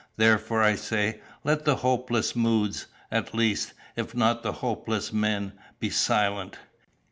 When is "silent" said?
5.91-6.57